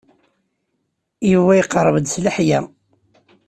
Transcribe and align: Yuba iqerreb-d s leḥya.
Yuba 1.31 1.53
iqerreb-d 1.57 2.05
s 2.13 2.15
leḥya. 2.23 2.59